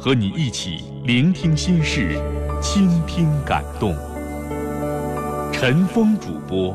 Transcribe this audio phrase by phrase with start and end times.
[0.00, 2.16] 和你一起聆听心事，
[2.62, 3.96] 倾听感动。
[5.52, 6.72] 陈峰主播，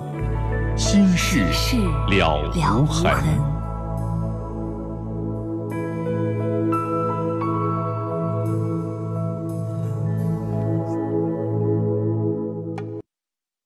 [0.76, 1.46] 心事
[2.10, 3.14] 了无痕。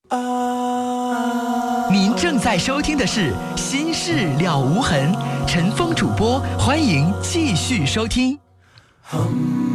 [1.90, 5.12] 《您正在收听的是《心事了无痕》，
[5.48, 8.38] 陈峰主播，欢迎继续收听。
[9.10, 9.67] Hum.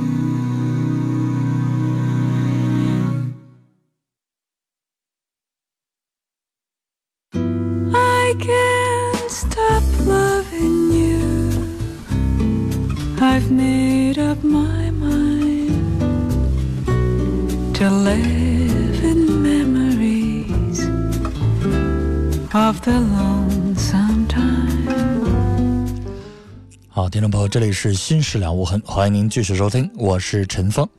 [27.54, 30.90] 这里是《心事了无痕》，欢迎您继续收听，我是陈峰。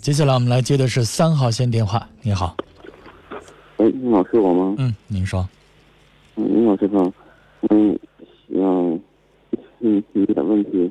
[0.00, 2.08] 接下来我们来接的是三号线电话。
[2.22, 2.56] 你好，
[3.78, 4.76] 哎，你好，是我吗？
[4.78, 5.44] 嗯，您说，
[6.36, 7.12] 嗯，你好，师傅。
[7.70, 7.98] 嗯，
[8.54, 9.00] 想
[9.80, 10.88] 嗯提一点问题。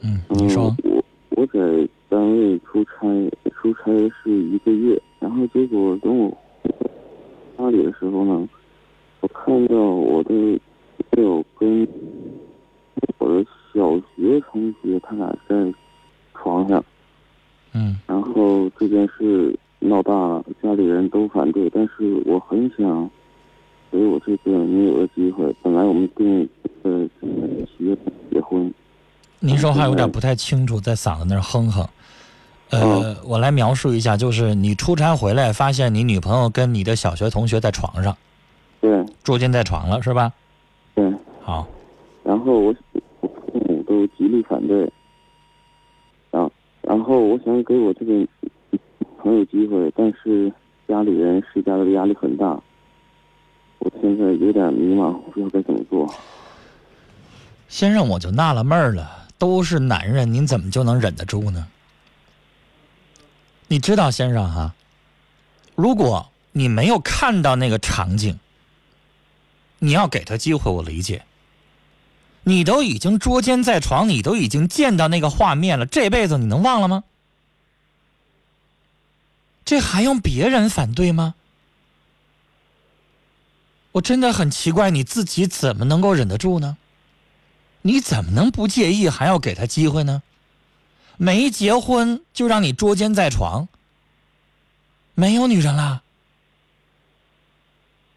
[0.00, 1.04] 嗯，嗯，您说，我
[1.36, 1.60] 我在
[2.08, 3.92] 单位出差，出差
[4.24, 6.30] 是一个月，然后结果等我
[6.62, 6.70] 回
[7.58, 8.48] 家里的时候呢，
[9.20, 10.30] 我看到我的
[11.12, 11.86] 室友跟
[13.26, 15.56] 我的小学同学他俩在
[16.32, 16.82] 床上，
[17.72, 23.10] 嗯然后这件事闹大了，家里人都反对，但是我很想
[23.90, 25.54] 给我这个女友个机会。
[25.60, 26.48] 本来我们定
[26.82, 28.72] 呃七月份结婚，
[29.40, 31.86] 您说话有点不太清楚，在嗓子那儿哼哼。
[32.70, 38.16] 呃，我来描述一下，就是你出差回来，发现你女朋友跟你的小学同学在床上
[38.80, 40.32] 对捉奸在床了，是吧？
[40.94, 41.66] 对，好，
[42.24, 42.74] 然后我
[43.96, 44.80] 都极力反对，
[46.30, 46.52] 然后
[46.82, 48.12] 然后我想给我这个
[49.18, 50.52] 朋友机会，但是
[50.86, 52.60] 家里人施加的压力很大，
[53.78, 56.14] 我现在有点迷茫，不知道该怎么做。
[57.68, 61.66] 先生，我就纳了闷儿了，都是男人，您怎么就能忍得住呢？
[63.68, 64.74] 你知道，先生哈、
[65.74, 68.38] 如果你没有看到那个场景，
[69.78, 71.22] 你要给他机会，我理解。
[72.48, 77.02] 你都已经捉奸在床，你都已经见到那个画面了，这辈子你能忘了吗？
[79.64, 81.34] 这还用别人反对吗？
[83.90, 86.76] 我真的很奇怪，你自己怎么能够忍得住呢？
[87.82, 90.22] 你怎么能不介意，还要给他机会呢？
[91.16, 93.66] 没结婚就让你捉奸在床，
[95.14, 96.02] 没有女人啦，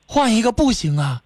[0.05, 1.23] 换一个不行啊！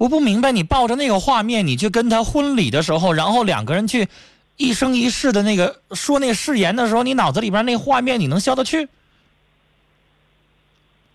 [0.00, 4.08] 我不明白，你抱着那个画面，你去跟他婚礼的时候，然后两个人去
[4.56, 8.88] 一生一世的那个说那誓言的时候，你脑子里边那画面你能消得去？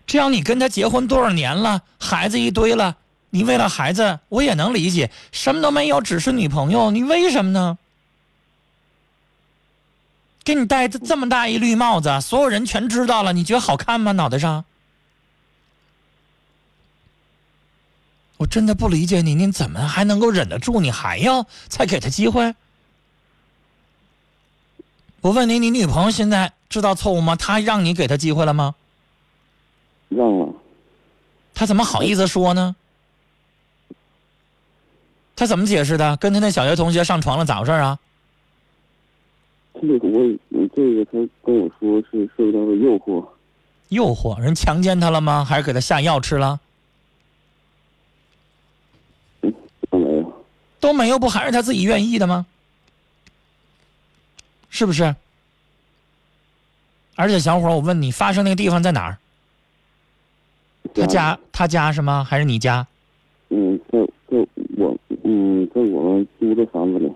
[0.06, 2.96] 这样你跟他结婚多少年了，孩子一堆了，
[3.30, 7.76] 你为了孩子，我也能理解，什么都没有，只是女朋友，你为什么呢？
[10.44, 14.12] 给你戴这么大一绿帽子，所有人全知道了，你觉得好看吗？
[14.12, 14.64] 脑袋上？
[18.38, 20.80] 我真的不理解你，你怎么还能够忍得住？
[20.80, 22.54] 你还要再给他机会？
[25.22, 27.34] 我问你，你女朋友现在知道错误吗？
[27.34, 28.74] 她让你给她机会了吗？
[30.08, 30.54] 让了，
[31.54, 32.76] 她怎么好意思说呢？
[35.34, 36.16] 她怎么解释的？
[36.18, 37.98] 跟她那小学同学上床了，咋回事啊？
[39.80, 41.12] 这个我也这个他
[41.44, 43.26] 跟我说是受到了诱惑，
[43.88, 45.44] 诱惑人强奸她了吗？
[45.44, 46.60] 还是给她下药吃了？
[49.90, 50.44] 都没有。
[50.80, 52.46] 都没有，不还是他自己愿意的吗？
[54.68, 55.14] 是不是？
[57.14, 59.18] 而且小伙儿，我问你，发生那个地方在哪儿？
[60.94, 62.22] 他家他家是吗？
[62.22, 62.86] 还是你家？
[63.48, 64.46] 嗯，在在
[64.76, 67.10] 我嗯在我们租的房子里，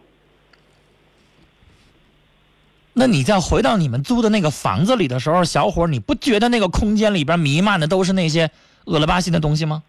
[2.92, 8.50] 那你再回到你们租的那个房子里的时候，小伙儿，你不觉得那个空间里边弥漫的都是那些
[8.84, 9.82] 恶了吧唧的东西吗？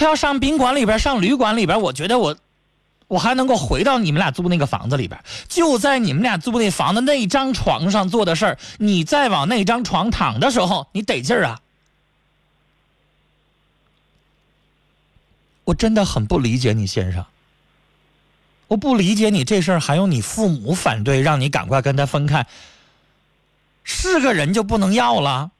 [0.00, 2.34] 他要上宾馆里边，上旅馆里边，我觉得我
[3.06, 11.60] 我还能够回到你们俩租那个房子里边，就在你们俩租那房子那张床上做的事儿，你再往那张床躺的时候，你得劲儿啊！
[15.64, 17.26] 我真的很不理解你先生，
[18.68, 22.46] 我不理解你这事儿还用你父母反对，让你赶快跟他分开，
[23.84, 25.50] 是个人就不能要了？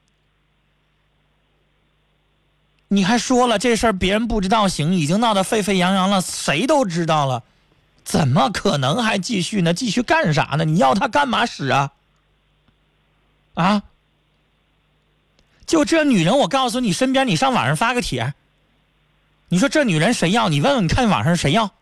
[2.93, 7.45] 你还说了这事儿别人不知道行，已经闹得沸沸扬扬了，谁都知道了，
[8.05, 9.73] 怎么可能还继续呢？
[9.73, 10.65] 继续干啥呢？
[10.65, 11.93] 你要他干嘛使啊？
[13.55, 13.85] 啊？
[15.67, 18.35] 就这女人，我告诉你，身边你上网上发个帖，
[19.49, 20.49] 你说这女人谁要？
[20.49, 21.73] 你问问，你看网上谁要？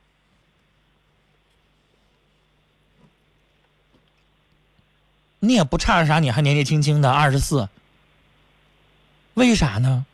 [5.40, 7.66] 你也不差啥，你还年纪轻轻的二十四，
[9.32, 10.04] 为啥呢？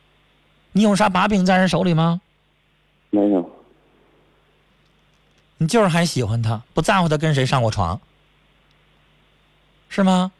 [0.76, 2.21] 你有啥把柄在人手里吗？
[3.11, 3.49] 没有，
[5.56, 8.00] 你就是还喜欢他，不在乎他跟谁上过床，
[9.88, 10.32] 是吗？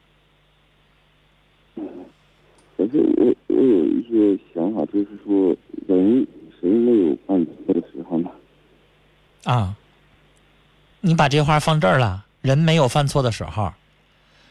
[2.77, 6.27] 可是我我有一些想法，就是说，人
[6.61, 8.29] 谁没有犯错的时候呢？
[9.45, 9.77] 啊，
[11.01, 13.73] 你把这话放这儿了，人没有犯错的时候。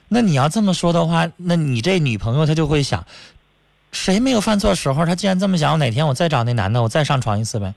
[0.08, 3.06] 那你要这么说的话，那你这女朋友她就会想，
[3.94, 5.06] 谁没有犯错时候？
[5.06, 7.74] 他既然这么想，哪天我再找那男的，我再上床一次呗。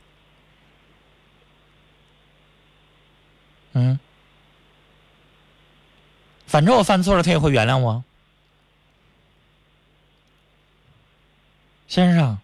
[3.74, 4.00] 嗯，
[6.46, 8.02] 反正我犯错了，他也会原谅我。
[11.86, 12.38] 先生，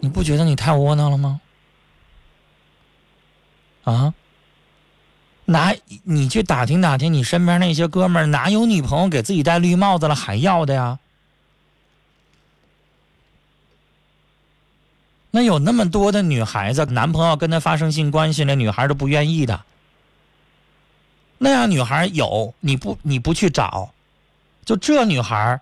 [0.00, 1.40] 你不觉得你太窝囊了吗？
[3.84, 4.14] 啊？
[5.44, 5.74] 哪？
[6.04, 10.98] 你去打听打听，你身边那些哥们儿哪有女朋友给自己戴绿帽子了还要的呀？
[15.38, 19.62] 那有那么多的女孩子，男朋友跟她发生性关系，那女孩都不愿意的。
[21.38, 23.94] 那样女孩有，你不你不去找，
[24.64, 25.60] 就这女孩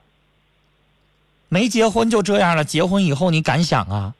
[1.50, 4.14] 没结婚就这样了，结婚以后你敢想啊？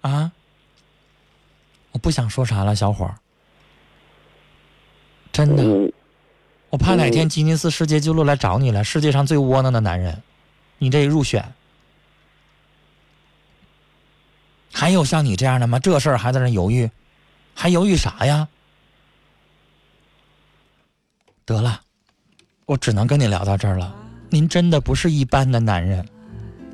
[0.00, 0.32] 啊？
[1.92, 3.14] 我不想说啥了，小伙儿。
[5.30, 5.92] 真的，嗯，
[6.70, 10.22] 我怕哪天吉尼斯世界纪录来找你了，世界上最窝囊的男人，
[10.78, 11.52] 你这一入选。
[14.80, 15.78] 还有像你这样的吗？
[15.78, 16.90] 这事儿还在那犹豫，
[17.52, 18.48] 还犹豫啥呀？
[21.44, 21.82] 得了，
[22.64, 23.94] 我只能跟你聊到这儿了。
[24.30, 26.08] 您真的不是一般的男人，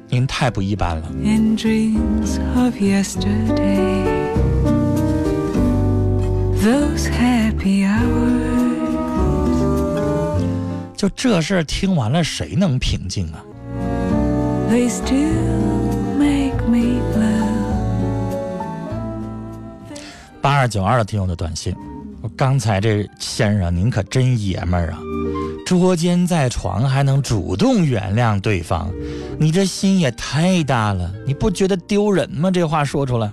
[0.09, 1.09] 您太不一般了。
[1.21, 4.05] in dreams of yesterday.
[6.63, 8.87] Those happy hours,
[10.97, 13.43] 就这事儿听完了，谁能平静啊
[14.71, 16.06] ？they still
[20.47, 21.75] 八二九二的听友的短信，
[22.23, 24.99] 我刚才这先生您可真爷们儿啊！
[25.67, 28.89] 捉奸在床还能主动原谅对方，
[29.41, 32.49] 你这心也太大了，你不觉得丢人吗？
[32.49, 33.33] 这话说出来。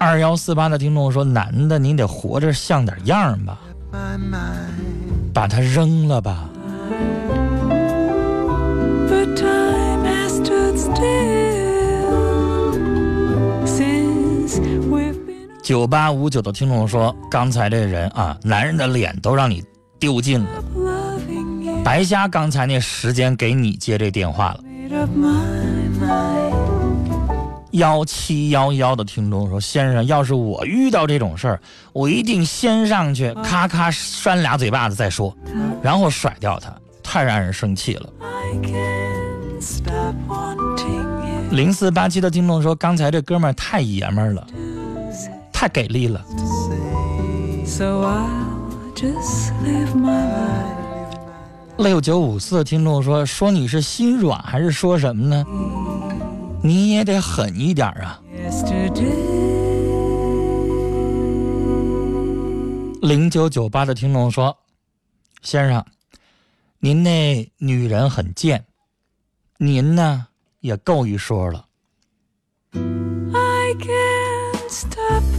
[0.00, 3.60] 二幺四八的听众说，男的您得活着像点样吧，
[5.32, 6.50] 把他扔了吧。
[15.66, 19.64] 九八五九的听众说，刚才这人啊，男人的脸都让你
[19.98, 20.48] 丢尽了，
[21.82, 24.60] 白瞎刚才那时间给你接这电话了。
[27.72, 31.60] 幺七幺幺的听众说：“先生，要是我遇到这种事儿，
[31.92, 35.36] 我一定先上去咔咔扇俩嘴巴子再说，
[35.82, 38.08] 然后甩掉他，太让人生气了。
[41.50, 44.46] 零四八七的听众说：“刚才这哥们儿太爷们儿了，
[45.58, 46.22] 太给力了。
[47.64, 51.16] So I'll just live my life.
[51.82, 55.46] ”六九五四的听众说：“说你是心软还是说什么呢？
[56.62, 58.20] 你也得狠一点啊。
[58.34, 59.14] Yesterday,
[63.00, 64.54] ”零九九八的听众说
[65.40, 65.82] ：“先生，
[66.80, 68.62] 您那女人很贱，
[69.56, 70.26] 您呢
[70.60, 71.64] 也够一说了。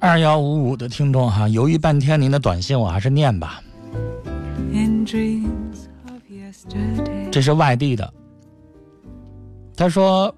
[0.00, 3.62] 二幺五五的听众哈，犹豫半天，您的短信我还是念吧。
[7.30, 8.10] 这是外地的，
[9.76, 10.34] 他说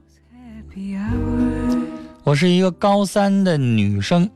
[2.24, 4.28] 我是一个高三的女生.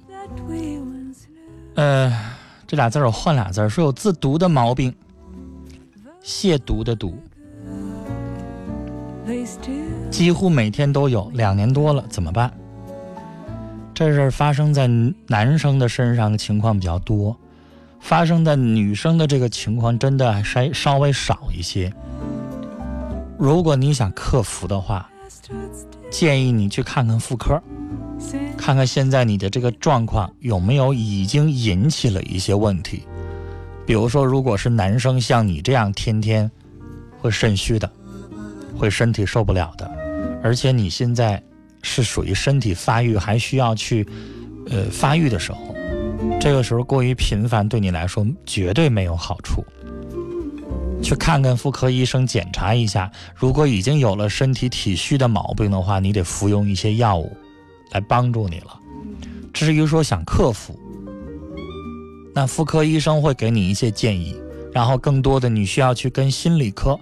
[1.75, 2.13] 呃，
[2.67, 4.95] 这俩字儿我换俩字儿，说有自读的毛病，
[6.23, 7.15] 亵渎的渎，
[10.09, 12.51] 几乎每天都有，两年多了，怎么办？
[13.97, 14.87] 这事发生在
[15.27, 17.35] 男生的身上的情况比较多，
[17.99, 21.91] 发生在女生的这个情况真的还稍稍微少一些。
[23.39, 25.09] 如果你想克服的话，
[26.11, 27.59] 建议你去看看妇科，
[28.59, 33.03] 看看现在你的这个状况有没有已经引起了一些问题。
[33.87, 36.51] 比如说，如果是男生像你这样天天
[37.19, 37.91] 会肾虚的，
[38.77, 39.91] 会身体受不了的，
[40.43, 41.43] 而且你现在
[41.89, 44.05] 是属于身体发育还需要去
[44.69, 45.73] 呃发育的时候，
[46.41, 49.65] 这个时候过于频繁对你来说绝对没有好处。
[51.01, 57.37] 去看看妇科医生检查一下，如果已经有了身体体虚的毛病的话，你得服用一些药物
[57.93, 58.81] 来帮助你了。
[59.53, 60.77] 至于说想克服，
[62.35, 64.35] 那妇科医生会给你一些建议，
[64.73, 66.99] 然后更多的你需要去跟心理科、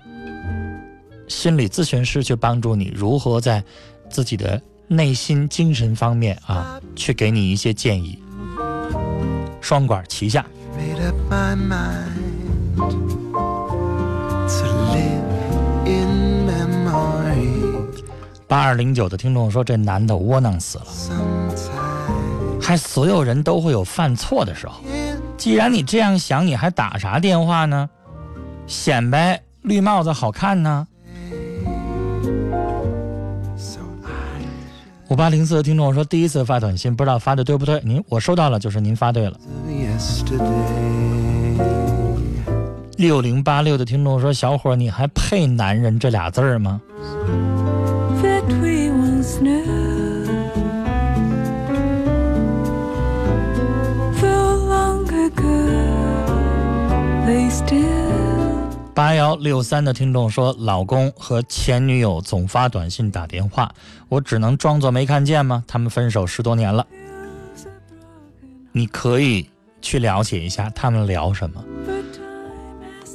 [1.27, 3.65] 心理咨询师去帮助你如何在
[4.11, 8.19] 自己的内心、精神方面啊，去给你一些建议。
[9.61, 10.45] 双管齐下。
[18.47, 20.87] 八二零九的听众说，这男的窝囊死了
[22.61, 24.81] 还所有人都会有犯错的时候。
[25.37, 27.89] 既然你这样想，你还打啥电话呢？
[28.67, 30.87] 显摆绿帽子好看呢？
[35.09, 37.81] 五八零四的听众说，第一次发短信，不知道发的对不对？
[37.85, 39.37] 您我收到了，就是您发对了。
[42.97, 46.81] 六零八六的听众说，小伙，你还配“男人”这俩字儿吗
[57.27, 58.04] ？they still
[58.95, 63.69] 八幺六三的听众说，老公和前女友总发短信打电话，
[64.09, 65.65] 我只能装作没看见吗？
[65.67, 66.87] 他们分手十多年了，
[68.71, 69.51] 你可以
[69.83, 71.65] 去了解一下他们聊什么。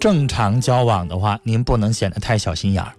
[0.01, 2.91] 正常交往的话，您不能显得太小心眼儿，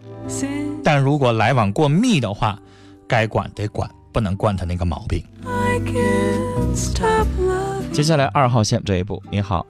[0.82, 2.58] 但如果来往过密的话，
[3.06, 5.22] 该管得管，不能惯他那个毛病。
[7.92, 9.66] 接下来二号线这一步，你好，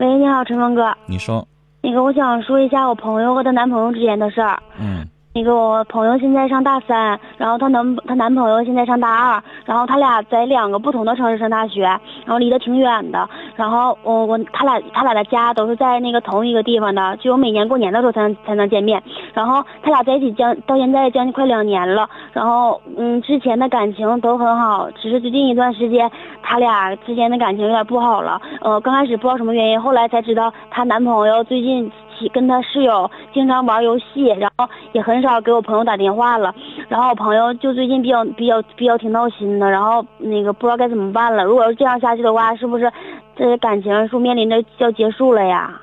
[0.00, 0.82] 喂，你好，陈峰哥。
[1.06, 1.46] 你说，
[1.80, 4.58] 那个，我想说一下我朋友和她男朋友之间的事儿。
[4.80, 13.28] 嗯那个，我朋友现在上大三，然后她男她男朋友现在上大二，然后他俩在两个不同的城市上大学，然后离得挺远的。
[13.54, 19.00] 然后我我他俩他俩的家都是在那个同一个地方的，只有每年过年的时候才能才能见面。
[19.38, 26.10] 然后他俩在一起将到现在将近快两年了，然后嗯之前的感情都很好，只是最近一段时间
[26.42, 28.42] 他俩之间的感情有点不好了。
[28.62, 31.88] 呃，刚开始不知道什么原因，后来才知道她男朋友最近
[32.32, 36.52] 跟她室友经常玩游戏，然后也很少给我朋友打电话了。
[36.88, 41.44] 然后我朋友就最近比较比较比较挺闹心的，然后那个不知道该怎么办了。
[41.44, 42.90] 如果要是这样下去的话，是不是
[43.36, 45.80] 这感情是面临着要结束了呀？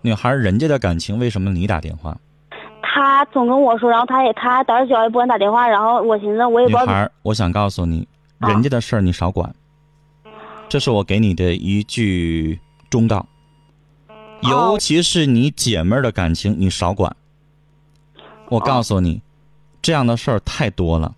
[0.00, 2.16] 女孩，人家的感情为什么你打电话？
[2.82, 5.68] 他总跟我说，然后他也他胆儿小，也不敢打电话。
[5.68, 8.06] 然后我寻思，我也不知道女孩，我想告诉你，
[8.38, 9.54] 啊人家的事儿你少管，
[10.68, 12.58] 这是我给你的一句
[12.88, 13.26] 忠告。
[14.42, 17.14] 尤其是你姐妹儿的感情，你少管。
[18.48, 19.20] 我告诉你，
[19.82, 21.14] 这样的事儿太多了。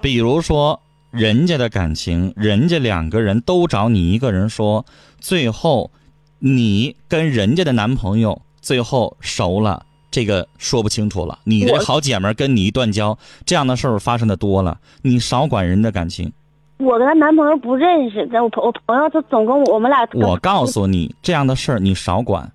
[0.00, 4.84] 比如说，人家的感情，人家两个人都找你一个人说，
[5.18, 5.90] 最后
[6.38, 11.38] 你跟人家的男朋友最后熟了，这个说不清楚了。
[11.44, 16.32] 你的好姐们跟你一断交，这样的事儿发生的多了，你少管人的感情。
[16.78, 22.50] 我跟她男朋友不认识，但我朋我朋友他总跟我我们俩我告诉你，这样的事儿你少管，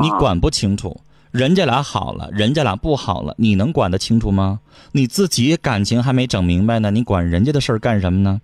[0.00, 1.00] 你啊管不清楚。
[1.30, 4.58] 人家俩好了，人家俩不好了，你能管得清楚吗？
[4.92, 8.40] 你自己感情还没整明白呢，你管人家的事儿干什么呢？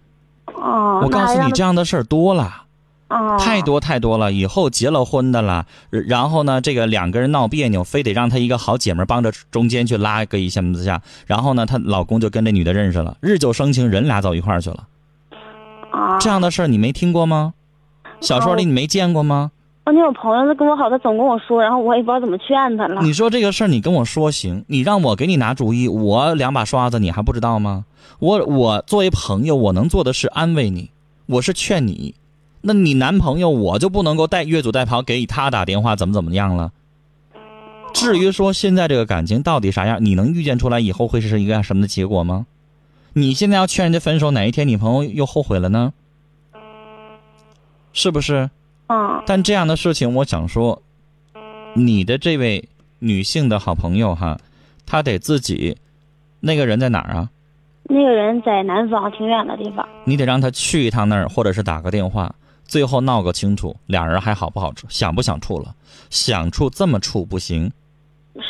[0.46, 2.62] 啊，我告诉你，这样样的事儿多了。
[3.08, 14.86] 啊太多太多了，以后结了婚的了，然后呢，这个两个人闹别扭，非得让她一个好姐们帮着中间去拉个一下子下，然后呢，她老公就跟这女的认识了，日久生情，人俩走一块儿去了。
[15.92, 17.54] 啊这样的事儿你没听过吗？
[18.20, 19.52] 小说里你没见过吗？
[19.84, 23.00] 关键我朋友他跟我好，他总跟我说，然后我也不知道怎么劝他了。
[23.02, 27.84] 你说这个事儿，你跟我说行，你让我给你拿主意，我两把刷子，你还不知道吗？
[28.18, 30.90] 我我作为朋友，我能做的是安慰你，
[31.26, 32.16] 我是劝你，
[32.68, 36.72] 那你男朋友我就不能够带越俎代庖给他打电话怎么怎么样了？
[37.94, 42.44] 至于说现在这个感情到底啥样，你能预见出来以后会是一个什么的结果吗？
[43.12, 45.92] 你现在要劝人家分手，哪一天你朋友又后悔了呢？
[47.92, 48.50] 是不是？
[48.88, 50.82] 嗯但这样的事情，我想说，
[51.74, 52.68] 你的这位
[52.98, 54.38] 女性的好朋友哈，
[54.84, 55.76] 她得自己，
[56.40, 57.30] 那个人在哪儿啊？
[57.84, 59.88] 那个人在南方挺远的地方。
[60.04, 62.34] 你得让他去一趟那儿，或者是打个电话，
[62.66, 65.74] 最后闹个清楚，俩人还好不好处，想不想处了？
[66.10, 67.70] 想处这么处不行，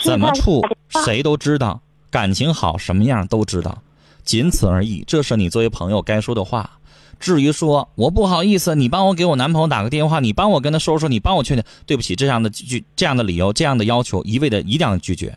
[0.04, 0.62] 怎么处
[1.04, 1.80] 谁都知道，
[2.10, 3.78] 感情好什么样都知道，
[4.24, 5.04] 仅此而已。
[5.06, 6.70] 这是你作为朋友该说的话。
[7.18, 15.34] 至于说我不好意思，你帮我给我男朋友打个电话，你帮我跟他说说，你帮我劝劝，对不起，这样的拒这样的理由，这样的要求，一味的一定要拒绝。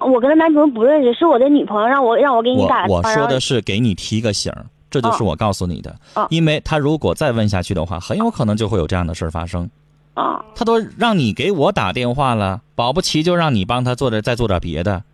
[0.00, 2.86] 我跟他男朋友不认识，是我的女朋友让我让我给你我打。
[2.86, 5.94] 我说的是给你提个醒儿，这就是哦我告诉你的。
[6.14, 9.68] 哦因为他如果再问下去的话，很有可能就会有这样的事儿发生。
[10.14, 15.04] 啊他都让你给我打电话了，保不齐就让你帮他做点再做点别的，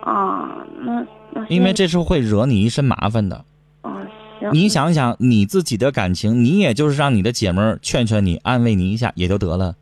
[0.00, 0.48] 啊，
[0.80, 3.44] 那那因为这是会惹你一身麻烦的。
[3.82, 4.02] 啊
[4.40, 9.76] 行，你想想你自己的感情，你也就是让你的姐们儿劝劝你，安慰你一下也就得了。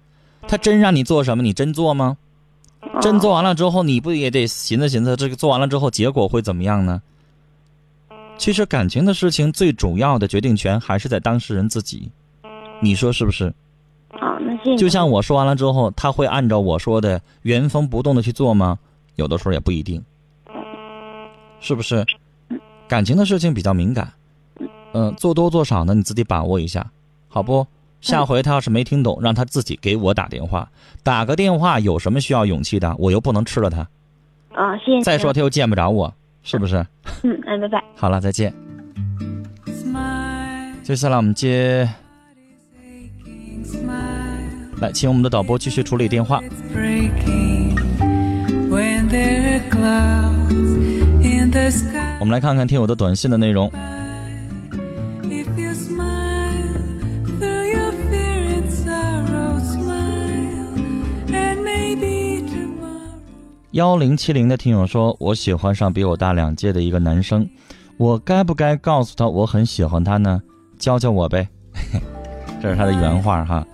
[0.47, 2.19] 他真让你做什么，你真做吗？
[2.93, 7.01] 啊真做完了之后，你不也得寻思寻思，这个做完了之后结果会怎么样呢？
[8.37, 12.11] 其实感情的事情，最主要的决定权还是在当事人自己，
[12.81, 13.47] 你说是不是？
[14.11, 14.77] 啊，那谢谢。
[14.77, 18.79] 就像我说完了之后，他会按照我说的原封不动的去做吗？
[19.17, 20.05] 有的时候也不一定，
[21.61, 22.05] 是不是？
[22.87, 24.13] 感情的事情比较敏感，
[24.93, 26.91] 嗯、做多做少呢，你自己把握一下，
[27.29, 27.67] 好不？
[28.01, 30.71] 下回他要是没听懂，让他自己给我打电话，
[31.03, 32.95] 打个电话有什么需要勇气的？
[32.99, 33.89] 我又不能吃了他。
[34.53, 35.01] 啊，谢谢。
[35.03, 36.13] 再说他又见不着我，
[36.45, 36.77] 是不是？
[37.23, 37.83] 嗯嗯，拜拜。
[37.97, 38.55] 好了，再见。
[40.83, 41.89] 接下来我们接，
[44.81, 46.43] 来请我们的导播继续处理电话。
[52.21, 53.73] 我们来看看听友的短信的内容。
[63.75, 67.51] 幺零七零的听友说：“我喜欢上比我大两届的一个男生，
[67.97, 70.41] 我该不该告诉他我很喜欢他呢？
[70.79, 71.49] 教教我呗。
[72.63, 73.67] ”这是他的原话哈。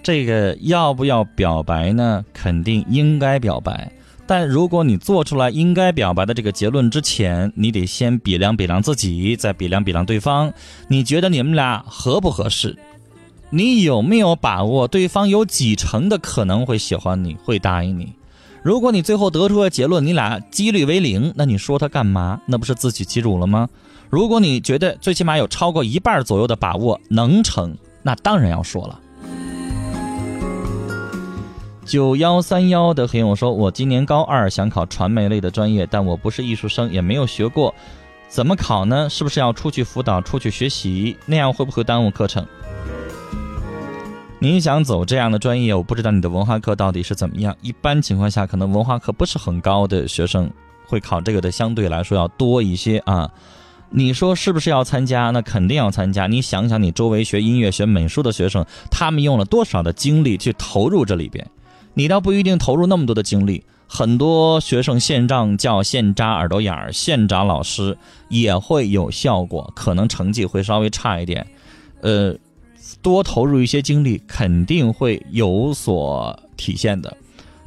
[0.00, 2.24] 这个要不要表白呢？
[2.32, 3.90] 肯定应该表白。
[4.28, 10.52] 但如果你做出来应该表白的这个结论之前，你得先比量比量自己，再比量比量对方。
[10.86, 12.78] 你觉得你们俩合不合适？
[13.50, 18.12] 你有没有把握对方有几成的可能会喜欢你，会答应你？
[18.68, 22.38] 如果你最后得出的结论你俩几率为零，那你说他干嘛？
[22.44, 23.66] 那不是自取其辱了吗？
[24.10, 29.00] 如果你觉得最起码有超过一半左右的把握能成，那当然要说了。
[31.86, 37.74] 九幺三幺的黑友说：“我今年高二，想考传媒类的专业，但我不是艺术生，也没有学过，
[38.28, 39.08] 怎么考呢？
[39.08, 41.16] 是不是要出去辅导、出去学习？
[41.24, 42.46] 那样会不会耽误课程？”
[44.40, 47.56] 你想走这样的专业，我不知道你的文化课到底是怎么样。
[47.60, 50.48] 一般情况下，可能文化课不是很高的学生
[50.86, 53.28] 会考这个的，相对来说要多一些啊。
[53.90, 55.30] 你说是不是要参加？
[55.30, 56.28] 那肯定要参加。
[56.28, 61.44] 你想想，你周围学音乐、学美术的学生，他们用了多少的精力去投入这里边？
[61.94, 63.64] 你倒不一定投入那么多的精力。
[63.88, 67.96] 很多学生现账叫现扎耳朵眼儿，现找老师
[68.28, 71.44] 也会有效果，可能成绩会稍微差一点。
[72.02, 72.32] 呃，
[73.02, 77.16] 多投入一些精力，肯定会有所体现的。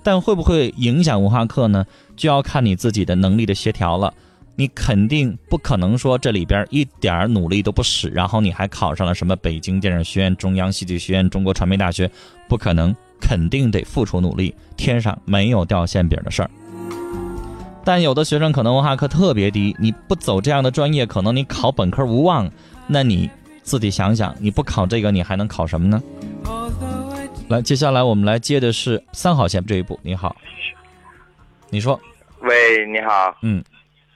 [0.03, 1.85] 但会不会影响文化课呢？
[2.15, 4.13] 就要看你自己的能力的协调了。
[4.55, 12.09] 你肯定不可能说这里边一点儿努力都不使，然后你还考上了什么北京电影学院、中央戏剧学院、中国传媒大学，
[12.47, 14.53] 不可能，肯定得付出努力。
[14.75, 16.49] 天上没有掉馅饼的事儿。
[17.83, 22.51] 但有的学生可能文化课特别低，你不走这样的专业，可能你考本科无望。
[22.87, 23.29] 那你
[23.63, 26.01] 自己想想，你不考这个，你还能考什么呢？
[27.49, 29.99] 来，接下来我们来接的是三号线这一步。
[30.03, 30.35] 你好，
[31.69, 31.99] 你说。
[32.39, 33.63] 喂，你好，嗯，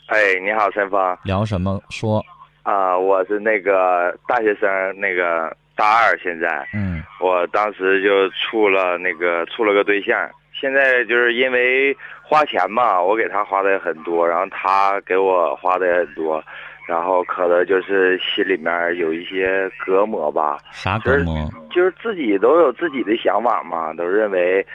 [0.08, 1.80] 哎，你好，陈峰，聊什么？
[1.90, 2.24] 说，
[2.64, 6.68] 啊、我是那个大学生，那个大二，现在。
[6.74, 7.04] 嗯。
[7.22, 16.44] 我当时就处了那个处了个对象，现在就是因为花钱嘛，我给他花的也很多，然后他给我花的也很多，
[16.88, 21.50] 然后可能就是心里面有一些隔膜吧，啥隔膜？
[21.72, 24.66] 就是自己都有自己的想法嘛，都认为。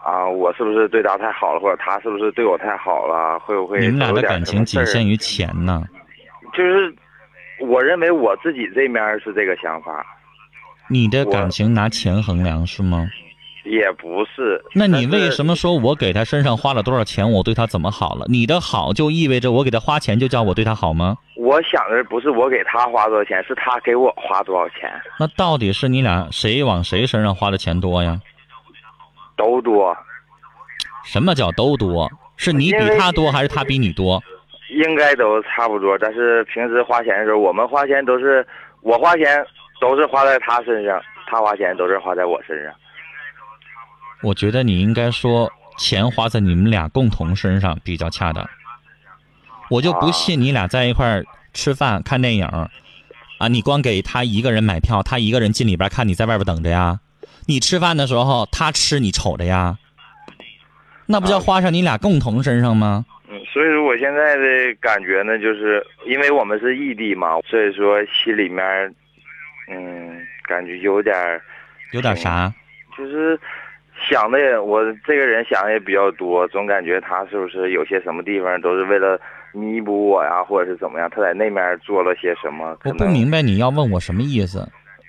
[0.00, 3.36] 啊，我是不是对他太好了，或者他是不是对我太好了？
[3.40, 5.84] 会不会你们俩的感情仅限于钱呢？
[6.54, 6.94] 就是
[7.60, 10.06] 我认为我自己这面是这个想法，
[10.88, 13.06] 你的感情拿钱衡量是吗？
[13.68, 14.62] 也不是。
[14.74, 15.54] 那你为什么？
[15.54, 18.24] 说我给他身上花了多少钱，我对他怎么好了？
[18.28, 21.16] 你的好就意味着我给他花钱就叫我对他好吗？
[21.36, 28.20] 我想的不是我给他花多少钱，是他给我花多少钱，那到底是你俩谁往谁身上花的钱多呀？
[29.36, 29.96] 都多。
[31.04, 32.08] 什么叫都多？
[32.36, 34.22] 是你比他多还是他比你多？
[34.70, 38.46] 应该都差不多，但是平时花钱的时候，我们花钱都是
[38.82, 39.44] 我花钱
[39.80, 42.72] 都是花在他身上，他花钱都是花在我身上。
[44.22, 48.48] 我觉得你应该说钱花在你们俩共同身上比较恰当。
[49.70, 57.00] 我就不信你俩在一块儿吃饭看电影，啊，你光给他一个人买票，他一个人进里边看，你在外边等着呀。
[57.46, 59.78] 你吃饭的时候他吃你瞅着呀，
[61.06, 63.04] 那不叫花上你俩共同身上吗？
[63.30, 68.64] 嗯，所以说我现在的感觉呢，就是因为我们是异地嘛，所以说心里面，
[69.70, 71.40] 嗯，感觉有点儿
[71.92, 72.52] 有点啥？
[72.96, 73.38] 就是
[74.08, 79.18] 想的也，我这个人想的也比较多，总感觉他是不是有些什么地方都是为了
[79.52, 82.76] 弥补我呀，或者是怎么样，他在那面做了些什么？
[82.84, 84.66] 我不明白你要问我什么意思？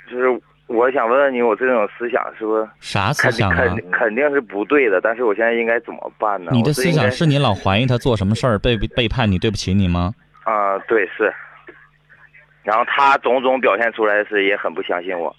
[0.10, 3.56] 就是我想问问你，我这种思想是不是啥思想啊？
[3.56, 5.00] 肯定肯定是不对的？
[5.02, 6.52] 但是我现在应该怎么办呢？
[6.54, 10.14] 你的思想是你老怀疑他做什么事儿背背叛你，对不起你吗？
[10.44, 11.34] 啊、对是。
[12.64, 15.36] 然后他种种表现出来是也很不相信我，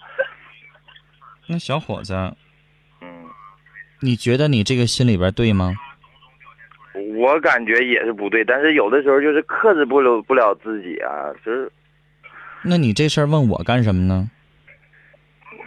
[1.47, 2.15] 那小伙子，
[3.01, 3.09] 嗯，
[4.01, 5.73] 你觉得你这个心里边对吗？
[7.17, 11.71] 我感觉也是不对，但是有的时候就是克制不了不了自己啊，就是
[12.63, 14.31] 那你这事儿问我干什么呢？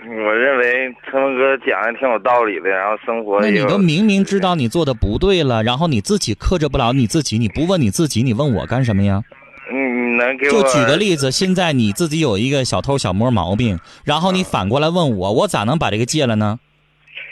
[0.06, 9.24] 我认为陈峰哥讲的挺有道理的，然后生活那你都明明知道你做的不对了，然后你自己克制不了你自己，你不问你自己，你问我干什么呀？
[9.72, 16.60] 你你能给我就举个例子，现在你自己有一个小偷小摸毛病，然后你反过来问我，我咋能把这个戒了呢？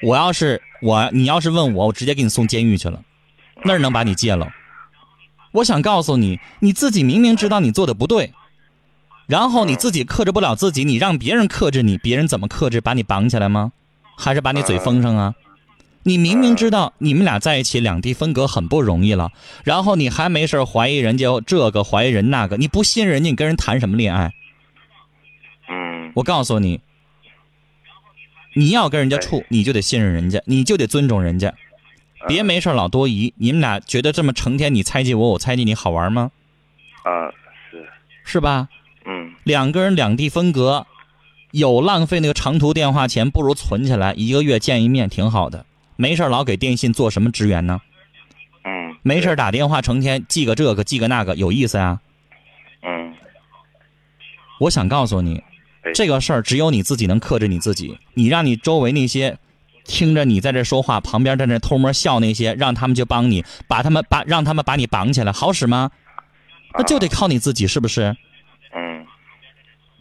[0.02, 3.02] 我要是我，你要是问我，我直接给你送监狱去了，
[3.64, 4.50] 那儿能把你戒了。
[5.52, 8.34] 我想告诉你，你自己明明知道你做的不对，
[9.28, 12.82] 然后你自己克制不了自己，你让别人克制你，别人怎么克制？
[12.82, 13.72] 把你绑起来吗？
[14.18, 15.36] 还是把你嘴封上啊？
[16.04, 19.32] 你明明知道你们俩在一起两地分隔很不容易了，
[19.64, 24.34] 然后你还没事怀疑人家这个怀疑人那个，你不信任人家，你跟人谈什么恋爱？
[25.70, 26.82] 嗯我告诉你，
[28.54, 31.54] 你要跟人家处，你就得信任人家，你就得尊重人家，
[32.28, 33.34] 别没事儿老多疑。
[33.38, 36.32] 你们俩觉得这么成天你猜忌我，我猜忌你好玩吗？
[37.04, 37.32] 啊
[37.70, 37.90] 是
[38.24, 38.68] 是吧？
[39.06, 40.86] 嗯两个人两地分隔，
[41.52, 45.66] 有浪费那个长途电话钱，不如存起来，一个月见一面挺好的。
[45.96, 47.82] 没事儿老给电信做什么支援呢？
[48.64, 52.00] 嗯没事儿打电话，成天记个这个记个那个，有意思啊？
[52.84, 53.14] 嗯
[54.60, 55.44] 我想告诉你哎，
[55.94, 57.98] 这个事儿只有你自己能克制你自己。
[58.14, 59.38] 你让你周围那些
[59.84, 65.92] 听着你在这说话，旁边在那偷摸笑那些，让他们去帮你，把他们把让他们把你绑起来，好使吗？
[66.78, 68.16] 那就得靠你自己，是不是？
[68.76, 69.06] 嗯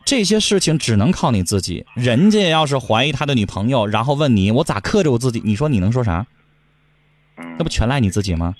[0.04, 1.86] 这些事情只能靠你自己。
[1.94, 6.26] 人家要是怀疑他的女朋友，然后问你我咋克制我自己，你说你能说啥？
[7.36, 8.54] 嗯那不全赖你自己吗？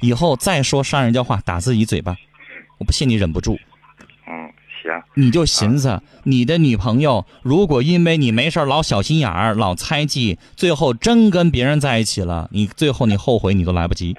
[0.00, 2.16] 以后再说伤人家话，打自己嘴巴，
[2.78, 3.58] 我不信你忍不住。
[4.28, 4.52] 嗯
[4.86, 5.02] 行。
[5.14, 14.16] 你就寻思，你的女朋友如果因为你没事儿老小心眼儿、老猜忌，最后真跟别人在一起了，你最后你后悔你都来不及，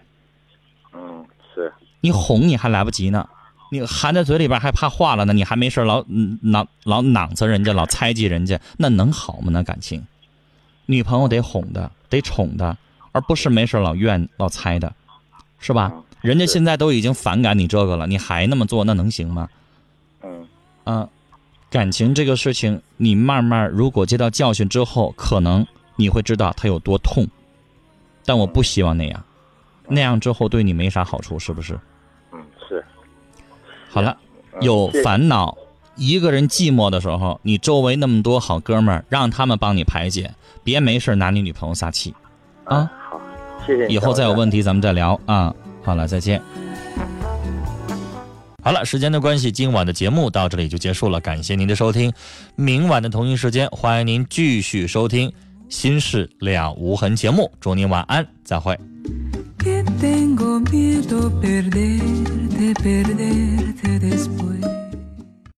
[0.93, 1.25] 嗯
[1.55, 1.73] 是。
[2.01, 3.27] 你哄你还来不及呢，
[3.71, 9.49] 你含在嘴里边还怕化了呢，你还没事儿老嗯老老囊子人家，老猜忌人家，那能好吗？
[9.51, 10.05] 那感情，
[10.85, 12.77] 女朋友得哄的，得宠的，
[13.11, 14.93] 而不是没事儿老怨老猜的，
[15.59, 15.91] 是吧？
[16.21, 19.49] 人家现在都已经反感你这个了，你还那么做，那能行吗？
[20.87, 21.09] 嗯啊，
[21.69, 27.27] 感情这个事情，你慢慢如果接到教训之后，可能你会知道它有多痛。
[28.25, 29.23] 但我不希望那样，
[29.87, 31.77] 那样之后对你没啥好处，是不是？
[32.31, 32.83] 嗯是
[33.89, 34.17] 好了，
[34.53, 35.57] 嗯有烦恼，
[35.95, 42.13] 一个人寂寞的时候，你周围那么多好哥们儿，让他们帮你排解，别没事拿你女朋友撒气
[42.65, 42.89] 啊。
[43.09, 43.19] 好
[43.65, 45.53] 谢谢以后再有问题咱们再聊啊。
[45.83, 46.41] 好了，再见。
[48.67, 52.11] 好了，时间的关系，今晚的节目到这里就结束了，感谢您的收听。
[52.57, 55.29] 明晚的同一时间，欢迎您继续收听
[55.69, 57.49] 《心事了无痕》节目。
[57.61, 58.77] 祝您晚安，再会。